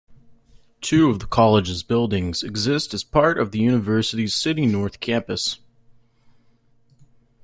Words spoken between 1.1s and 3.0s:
of the college's buildings exist